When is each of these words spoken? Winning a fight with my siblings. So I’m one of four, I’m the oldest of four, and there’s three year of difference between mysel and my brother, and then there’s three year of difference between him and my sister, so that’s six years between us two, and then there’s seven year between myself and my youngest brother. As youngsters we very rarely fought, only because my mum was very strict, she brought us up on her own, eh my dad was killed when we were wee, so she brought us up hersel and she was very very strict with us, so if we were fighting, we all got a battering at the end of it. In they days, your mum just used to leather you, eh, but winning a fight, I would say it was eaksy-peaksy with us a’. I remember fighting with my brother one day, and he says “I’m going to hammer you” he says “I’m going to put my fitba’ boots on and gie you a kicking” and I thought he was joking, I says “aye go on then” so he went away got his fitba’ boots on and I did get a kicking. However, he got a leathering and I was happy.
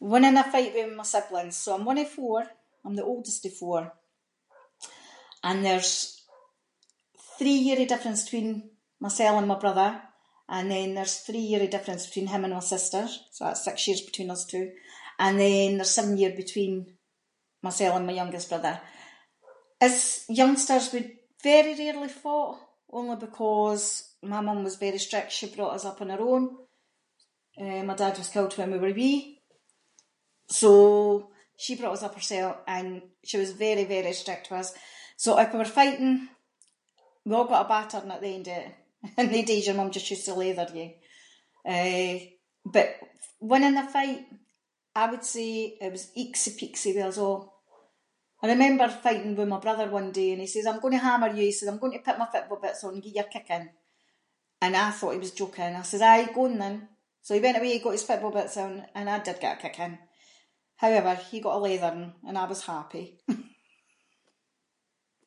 Winning 0.00 0.36
a 0.36 0.44
fight 0.44 0.74
with 0.78 0.90
my 0.94 1.02
siblings. 1.12 1.56
So 1.64 1.68
I’m 1.74 1.84
one 1.90 2.00
of 2.04 2.10
four, 2.18 2.40
I’m 2.84 2.96
the 2.98 3.08
oldest 3.12 3.42
of 3.48 3.54
four, 3.62 3.80
and 5.48 5.58
there’s 5.64 5.92
three 7.38 7.60
year 7.66 7.80
of 7.82 7.88
difference 7.92 8.22
between 8.24 8.50
mysel 9.04 9.34
and 9.38 9.48
my 9.52 9.58
brother, 9.64 9.90
and 10.56 10.66
then 10.72 10.88
there’s 10.96 11.16
three 11.26 11.46
year 11.50 11.62
of 11.64 11.70
difference 11.76 12.02
between 12.08 12.28
him 12.34 12.42
and 12.44 12.52
my 12.58 12.66
sister, 12.74 13.04
so 13.34 13.40
that’s 13.44 13.64
six 13.68 13.76
years 13.86 14.02
between 14.08 14.30
us 14.36 14.42
two, 14.52 14.66
and 15.24 15.34
then 15.42 15.70
there’s 15.78 15.94
seven 15.98 16.14
year 16.20 16.32
between 16.42 16.72
myself 17.66 17.94
and 17.96 18.06
my 18.08 18.16
youngest 18.20 18.48
brother. 18.50 18.74
As 19.86 19.94
youngsters 20.40 20.84
we 20.92 21.00
very 21.50 21.72
rarely 21.82 22.12
fought, 22.22 22.58
only 22.98 23.16
because 23.26 23.84
my 24.32 24.40
mum 24.46 24.60
was 24.68 24.84
very 24.86 25.00
strict, 25.06 25.30
she 25.32 25.54
brought 25.54 25.76
us 25.78 25.84
up 25.90 25.98
on 26.02 26.12
her 26.14 26.22
own, 26.32 26.44
eh 27.62 27.82
my 27.88 27.94
dad 28.02 28.14
was 28.20 28.32
killed 28.34 28.52
when 28.56 28.70
we 28.74 28.80
were 28.84 28.94
wee, 29.02 29.18
so 30.60 30.70
she 31.62 31.76
brought 31.78 31.96
us 31.98 32.06
up 32.06 32.14
hersel 32.18 32.50
and 32.76 32.88
she 33.28 33.36
was 33.42 33.52
very 33.66 33.84
very 33.94 34.12
strict 34.22 34.44
with 34.50 34.60
us, 34.62 34.70
so 35.22 35.28
if 35.42 35.48
we 35.52 35.58
were 35.62 35.76
fighting, 35.80 36.14
we 37.26 37.32
all 37.36 37.50
got 37.52 37.64
a 37.64 37.68
battering 37.74 38.10
at 38.14 38.20
the 38.22 38.32
end 38.36 38.46
of 38.50 38.56
it. 38.56 38.66
In 39.20 39.26
they 39.32 39.42
days, 39.48 39.66
your 39.66 39.76
mum 39.78 39.92
just 39.96 40.10
used 40.14 40.24
to 40.28 40.34
leather 40.40 40.68
you, 40.80 40.88
eh, 41.74 42.14
but 42.74 42.88
winning 43.50 43.76
a 43.76 43.84
fight, 43.96 44.20
I 44.96 45.04
would 45.10 45.24
say 45.32 45.48
it 45.84 45.90
was 45.94 46.04
eaksy-peaksy 46.22 46.90
with 46.96 47.10
us 47.12 47.18
a’. 47.28 47.30
I 48.40 48.46
remember 48.54 48.88
fighting 49.06 49.34
with 49.36 49.48
my 49.54 49.60
brother 49.66 49.86
one 49.98 50.10
day, 50.20 50.28
and 50.32 50.40
he 50.44 50.48
says 50.52 50.66
“I’m 50.68 50.80
going 50.82 50.96
to 50.96 51.06
hammer 51.08 51.30
you” 51.36 51.44
he 51.50 51.54
says 51.58 51.68
“I’m 51.70 51.80
going 51.82 51.96
to 51.96 52.06
put 52.06 52.20
my 52.22 52.28
fitba’ 52.34 52.56
boots 52.62 52.84
on 52.84 52.92
and 52.94 53.02
gie 53.04 53.16
you 53.18 53.24
a 53.28 53.32
kicking” 53.34 53.66
and 54.64 54.72
I 54.82 54.84
thought 54.96 55.14
he 55.16 55.24
was 55.26 55.38
joking, 55.40 55.70
I 55.82 55.82
says 55.90 56.02
“aye 56.10 56.32
go 56.38 56.42
on 56.48 56.54
then” 56.62 56.76
so 57.24 57.30
he 57.34 57.42
went 57.44 57.58
away 57.58 57.78
got 57.84 57.96
his 57.96 58.08
fitba’ 58.10 58.28
boots 58.36 58.56
on 58.64 58.72
and 58.96 59.06
I 59.12 59.16
did 59.26 59.38
get 59.44 59.56
a 59.56 59.62
kicking. 59.64 59.94
However, 60.82 61.12
he 61.28 61.36
got 61.44 61.56
a 61.58 61.60
leathering 61.66 62.06
and 62.26 62.36
I 62.42 62.44
was 62.52 62.62
happy. 62.72 63.04